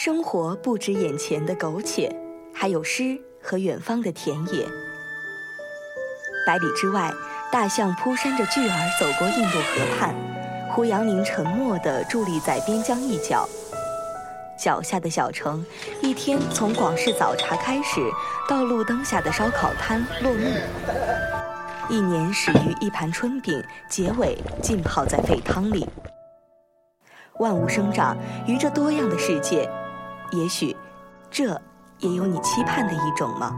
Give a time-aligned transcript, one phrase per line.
[0.00, 2.08] 生活不止眼前的苟且，
[2.54, 4.64] 还有诗和远方的田野。
[6.46, 7.12] 百里之外，
[7.50, 10.14] 大象扑扇着巨耳走过印度河畔，
[10.70, 13.48] 胡杨林沉默地伫立在边疆一角。
[14.56, 15.66] 脚下的小城，
[16.00, 18.00] 一天从广式早茶开始，
[18.48, 20.46] 到路灯下的烧烤摊落幕；
[21.90, 23.60] 一年始于一盘春饼，
[23.90, 25.84] 结尾浸泡在沸汤里。
[27.40, 29.68] 万物生长于这多样的世界，
[30.32, 30.76] 也许，
[31.30, 31.60] 这
[31.98, 33.56] 也有你期盼的一种吗？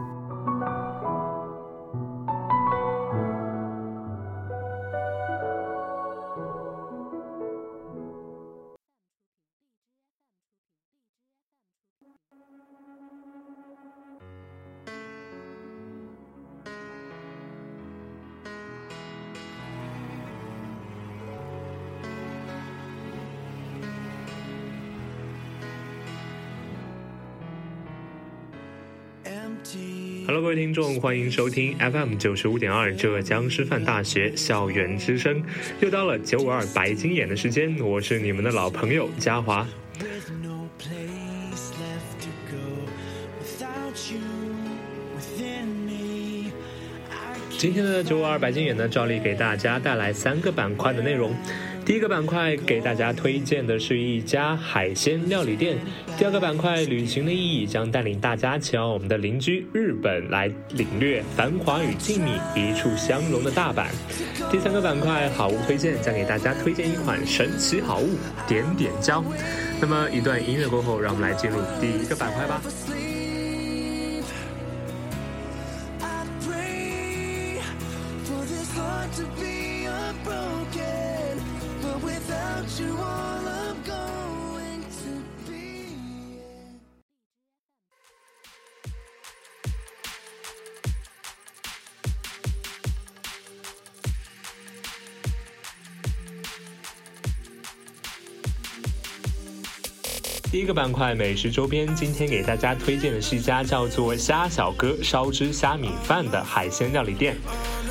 [30.27, 35.43] ？Hello，各位听众，欢迎收听 FM 九十五点二浙江师范大学校园之声。
[35.81, 39.67] 又到了九五二白金眼的时间，我是你们的老朋友嘉华。
[47.59, 51.35] 今天的九五二白金眼呢，照例给大家带来三个板块的内容。
[51.91, 55.77] 第一个板块给大家推荐的是一家海鲜料理店。
[56.17, 63.87] 第二个板块旅行的意义将带领大家前往我们的邻居日本来领略繁华与静谧一处相融的大阪。
[64.53, 68.11] 第三个板块好物推荐将给大家推荐一款神奇好物
[68.47, 69.25] 点点胶。
[69.81, 72.63] 那么一段音乐过后，让我们来进入第一个板块吧。
[100.53, 107.37] 第一个板块美食周边，今天给大家推荐的是一家叫做虾小哥烧汁虾米饭的海鲜料理店。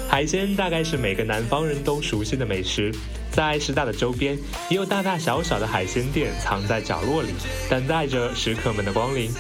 [0.10, 2.94] 海鲜大概是每个南方人都熟悉的美食，
[3.32, 4.38] 在师大的周边
[4.70, 7.30] 也有大大小小的海鲜店藏在角落里，
[7.70, 9.32] 等待着食客们的光临。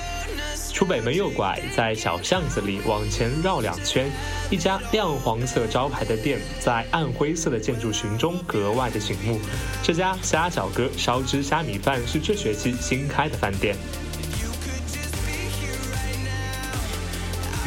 [0.72, 4.10] 出北门右拐，在小巷子里往前绕两圈，
[4.50, 9.40] 一家亮黄色招牌的店在暗灰色的建筑群中格外的醒目。
[9.84, 13.76] 这家虾小哥烧汁虾米饭是这学期新开的饭店。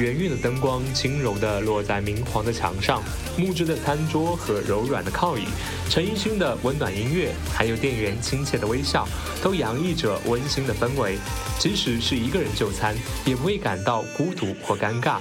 [0.02, 3.00] 圆润的灯光轻柔地落在明黄的墙上，
[3.36, 5.44] 木质的餐桌和柔软的靠椅，
[5.88, 9.06] 陈奕迅的温暖音乐，还有店员亲切的微笑，
[9.40, 11.16] 都洋溢着温馨的氛围。
[11.60, 15.18] 即使是一个人就餐，也不会感到孤独或尴尬。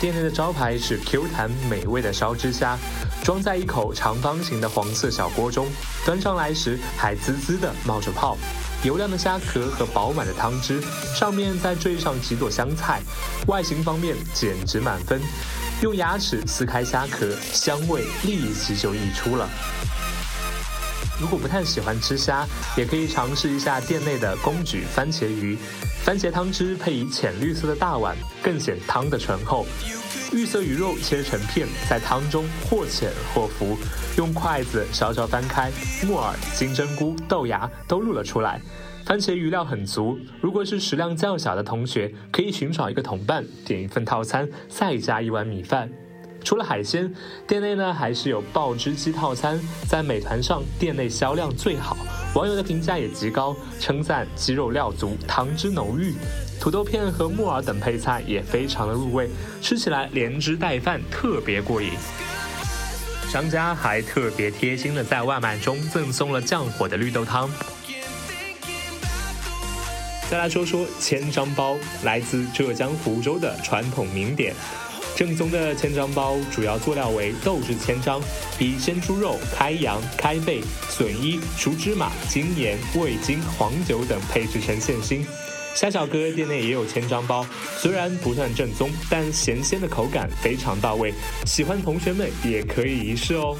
[0.00, 2.78] 店内的招牌是 Q 弹美味的烧汁虾，
[3.24, 5.66] 装在一口长方形的黄色小锅中，
[6.06, 8.38] 端上来时还滋滋的冒着泡。
[8.84, 10.80] 油亮的虾壳和饱满的汤汁，
[11.14, 13.02] 上面再缀上几朵香菜，
[13.48, 15.20] 外形方面简直满分。
[15.82, 19.48] 用牙齿撕开虾壳，香味立即就溢出了。
[21.20, 22.46] 如果不太喜欢吃虾，
[22.76, 25.58] 也可以尝试一下店内的公举番茄鱼，
[26.04, 29.66] 番茄汤汁配以浅绿色的大碗，更显汤的醇厚。
[30.30, 33.78] 玉色鱼肉切成片，在汤中或浅或浮，
[34.18, 35.70] 用筷子稍稍翻开，
[36.06, 38.60] 木耳、金针菇、豆芽都露了出来。
[39.06, 45.90] 番茄鱼料很足，如果是食量较小的同学，可以寻找一个同伴，点一份套餐，再加一碗米饭。
[46.44, 47.10] 除了海鲜，
[47.46, 49.58] 店内呢还是有爆汁鸡套餐，
[49.88, 51.96] 在美团上店内销量最好，
[52.34, 56.12] 网友的评价也极高，称赞鸡肉料足，汤汁浓郁。
[56.60, 59.28] 土豆片和木耳等配菜也非常的入味，
[59.62, 61.90] 吃起来连汁带饭，特别过瘾。
[63.30, 67.48] 商家还特别贴心的在外卖中赠送了降火的绿豆汤。
[70.30, 74.54] 再来说说千张包，来自浙江湖州的传统名点。
[75.16, 78.20] 正宗的千张包主要佐料为豆制千张，
[78.58, 85.26] 以鲜猪肉、开阳、开背、笋衣、熟芝麻、精盐、味精、黄酒等配制成馅心。
[85.74, 87.46] 虾小哥店内也有千张包，
[87.78, 91.14] 虽然不算正宗，但咸鲜的口感非常到位，
[91.46, 93.56] 喜欢同学们也可以一试哦。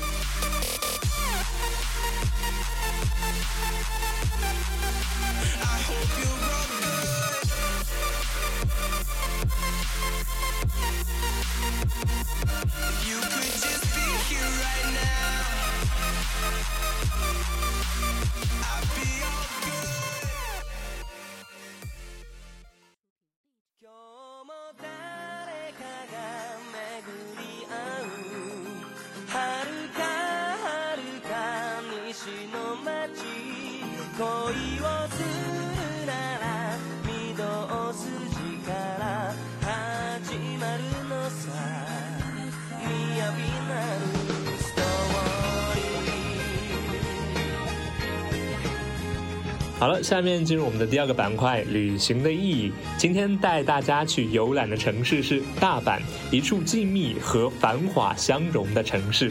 [49.79, 52.73] 好了，下面进入我们的第二个板块——旅行的意义。
[52.97, 56.01] 今天带大家去游览的城市是大阪，
[56.33, 59.31] 一处静谧和繁华相融的城市。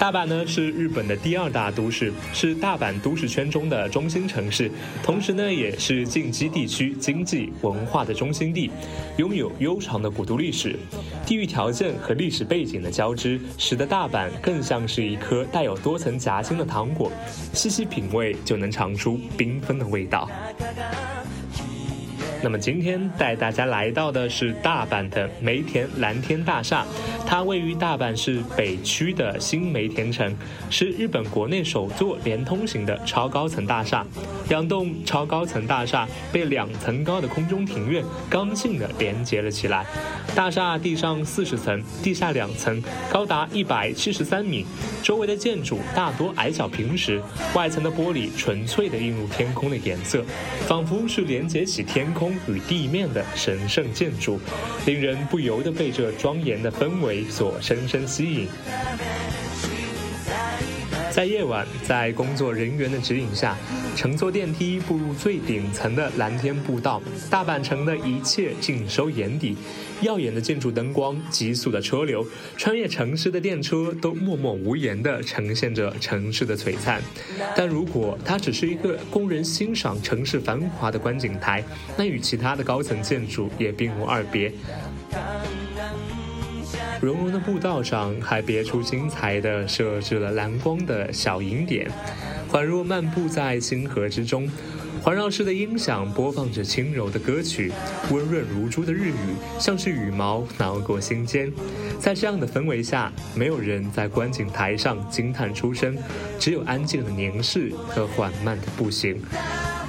[0.00, 4.70] 大阪呢是日本的第二大都市，是大阪都市圈中的中心城市，
[5.02, 8.70] 同时呢也是近畿地区经济文化的中心地，
[9.18, 10.74] 拥有悠长的古都历史。
[11.26, 17.12] 地域条件和历史背景的交织，使得大阪更像是一颗带有多层夹心的糖果，
[17.52, 20.26] 细细品味就能尝出缤纷的味道。
[22.42, 26.86] 那么今天带大家来到的是大阪的梅田蓝天大厦，
[27.26, 30.34] 它位于大阪市北区的新梅田城，
[30.70, 34.06] 是日本国内首座连通型的超高层大厦。
[34.48, 39.84] 两栋超高层大厦被两层高的空中庭院刚性的连接了起来。
[40.34, 42.82] 大厦地上四十层，地下两层，
[43.12, 44.64] 高达一百七十三米。
[45.02, 47.20] 周围的建筑大多矮小平实，
[47.54, 50.24] 外层的玻璃纯粹的映入天空的颜色，
[50.66, 54.40] 仿佛是连接起天空与地面的神圣建筑，
[54.86, 58.48] 令人不由得被这庄严的氛围所深深吸引。
[61.10, 63.56] 在夜晚，在工作人员的指引下，
[63.96, 67.02] 乘坐电梯步入最顶层的蓝天步道。
[67.28, 69.56] 大阪城的一切尽收眼底，
[70.02, 72.24] 耀眼的建筑灯光、急速的车流、
[72.56, 77.02] 穿越城市的电车，都默默无言地呈现着城市的璀璨。
[77.56, 81.64] 但如果它只是一个供人欣赏城市繁华的观景台，
[81.96, 84.52] 那与其他的高层建筑也并无二别。
[87.00, 91.90] 绒绒的步道上还别出心裁地设置了蓝光的小银点，
[92.50, 94.48] 恍若漫步在星河之中。
[95.02, 97.72] 环绕式的音响播放着轻柔的歌曲，
[98.10, 101.50] 温润如珠的日语像是羽毛挠过心间。
[101.98, 105.96] 在这样的氛围下，没有人在观景台上惊叹出声，
[106.38, 109.18] 只有安静的凝视和缓慢的步行。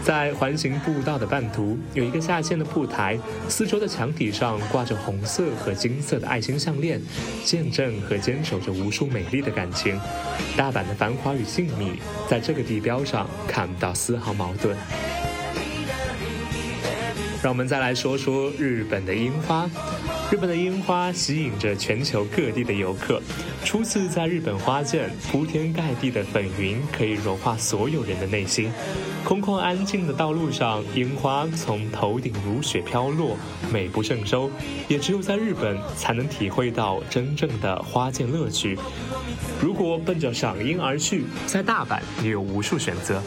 [0.04, 7.00] 在环形步道的半途，有一个下陷的步台，四周的墙体上挂着红色和金色的爱心项链，
[7.44, 10.00] 见证和坚守着无数美丽的感情。
[10.58, 11.94] 大阪的繁华与静谧，
[12.28, 14.76] 在这个地标上看不到丝毫矛盾。
[17.44, 19.70] 让我们再来说说日本的樱花。
[20.32, 23.22] 日本的樱花吸引着全球各地的游客。
[23.64, 28.72] 初次在日本花见，铺天盖地的粉云可以融化所有人的内心。
[29.24, 33.38] 空旷安静的道路上，樱花从头顶如雪飘落，
[33.72, 34.50] 美不胜收。
[34.88, 38.78] 也只有在日本，才能体会到真正的花见乐趣。
[39.62, 43.22] 如果奔着赏樱而去，在大阪也有无数选择。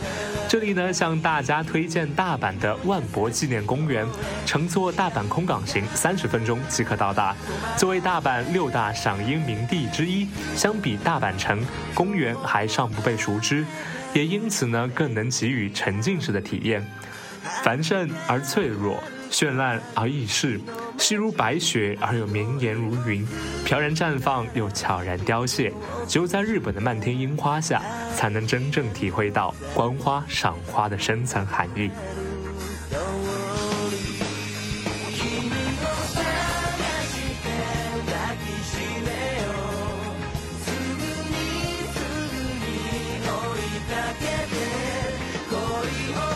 [0.49, 4.05] 这里呢，向大家推荐大阪的万博纪念公园，
[4.45, 7.35] 乘坐大阪空港行三十分钟即可到达。
[7.77, 10.24] 作为大阪六大赏樱名地之一，
[10.55, 13.65] 相比大阪城，公园还尚不被熟知，
[14.12, 16.84] 也因此呢，更能给予沉浸式的体验。
[17.63, 20.58] 繁盛而脆弱，绚烂而易逝。
[20.96, 23.27] 细如白雪而又绵延如云，
[23.65, 25.72] 飘然绽放又悄然凋谢。
[26.08, 27.82] 只有在日本的漫天樱花下，
[28.15, 31.91] 才能真正体会到观花赏花的深层含义。
[45.96, 46.33] we.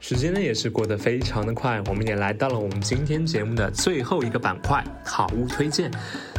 [0.00, 5.90] 时间呢也是过得非常的快，我们也来到了我们今天节目的最后一个板块——好物推荐。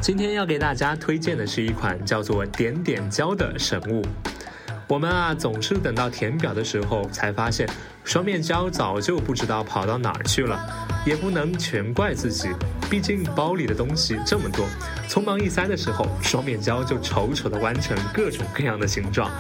[0.02, 4.04] 今天要给大家推荐的是一款叫做点点胶的神物。
[4.88, 7.70] 我们啊总是等到填表的时候才发现，
[8.04, 12.50] 双面胶早就不知道跑到哪儿去了，也不能全怪自己，
[12.90, 14.66] 毕竟包里的东西这么多，
[15.10, 19.32] 匆忙一塞的时候，双面胶就丑丑的弯成各种各样的形状，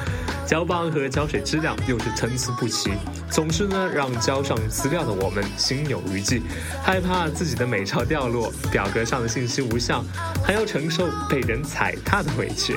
[0.46, 2.92] 胶棒和胶水质量又是参差不齐，
[3.30, 6.42] 总是呢让交上资料的我们心有余悸，
[6.84, 10.04] 害怕自己的美照掉落，表格上的信息无效，
[10.44, 12.76] 还要承受被人踩踏的委屈。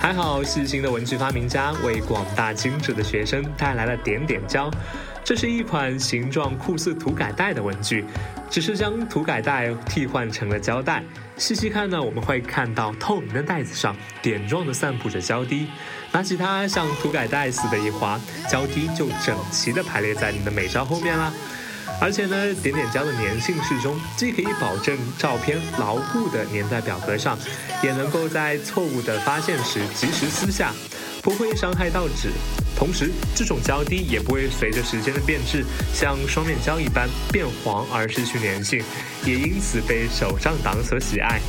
[0.00, 4.70] 还好，细心的文具发明家为广大精致的学生带来了点点胶。
[5.24, 8.04] 这是一款形状酷似涂改带的文具，
[8.50, 11.02] 只是将涂改带替换成了胶带。
[11.38, 15.66] 细细看呢，我们会看到透明的袋子上点状的散布着胶滴。
[16.12, 21.32] 拿起它，像涂改带似的一划，胶滴就整齐地排列在你的美照后面啦。
[22.00, 27.38] 而且呢，点点胶的粘性适中，既可以保证照片牢固地粘在表格上，
[27.82, 30.72] 也能够在错误的发现时及时撕下，
[31.24, 32.30] 不会伤害到纸。
[32.76, 35.64] 同时，这种胶滴也不会随着时间的变质，
[35.94, 38.84] 像双面胶一般变黄而失去粘性，
[39.24, 41.40] 也因此被手账党所喜爱。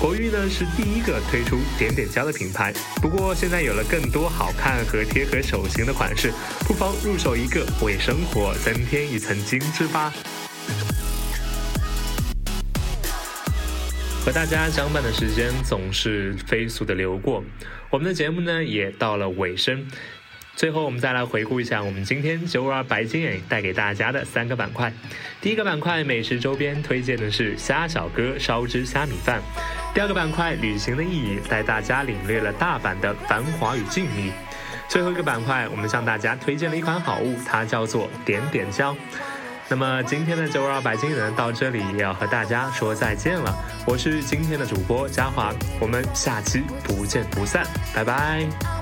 [0.00, 6.32] 国誉呢是第一个推出点点胶的品牌，不过现在有了更多好看和贴合手型的款式，
[6.66, 10.12] 不妨入手一个，为生活增添一层精致吧。
[14.28, 17.42] 和大家相伴的时间总是飞速的流过，
[17.88, 19.88] 我们的节目呢也到了尾声。
[20.54, 24.92] 最后，我们再来回顾一下我们今天九五二白金眼带给大家的三个板块。
[25.40, 29.40] 第一个板块美食周边推荐的是虾小哥烧汁虾米饭。
[29.94, 34.30] 第二个板块旅行的意义带大家领略了大阪的繁华与静谧。
[34.90, 38.94] 最后一个板块，我们向大家推荐了一款好物，它叫做点点胶。
[39.70, 43.54] 那么今天的九二白金人到这里也要和大家说再见了。
[43.86, 48.77] 我是今天的主播嘉华，我们下期不见不散，拜拜。